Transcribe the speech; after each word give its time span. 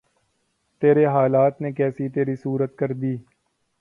تیرے 0.81 1.05
حالات 1.05 1.61
نے 1.61 1.71
کیسی 1.71 2.09
تری 2.09 2.35
صورت 2.35 2.75
کر 2.79 2.91
دی 3.01 3.15